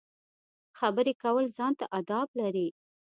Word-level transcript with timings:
خبرې 0.79 1.13
کول 1.23 1.45
ځان 1.57 1.73
ته 1.79 1.85
اداب 1.99 2.27
لري. 2.39 2.67